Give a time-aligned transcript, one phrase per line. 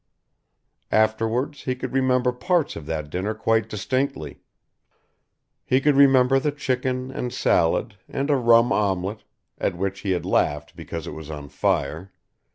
[0.91, 4.41] Afterwards he could remember parts of that dinner quite distinctly.
[5.63, 9.23] He could remember the chicken and salad, and a rum omelette,
[9.59, 12.11] at which he had laughed because it was on fire.